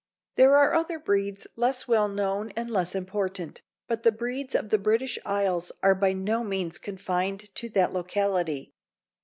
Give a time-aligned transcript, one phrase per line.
[0.35, 4.79] There are other breeds less well known and less important, but the breeds of the
[4.79, 8.73] British isles are by no means confined to that locality.